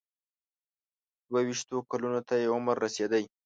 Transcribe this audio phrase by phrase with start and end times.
[1.27, 3.23] دوه ویشتو کلونو ته یې عمر رسېدی.